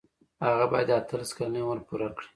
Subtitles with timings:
[0.45, 2.27] هغه باید د اتلس کلنۍ عمر پوره کړي.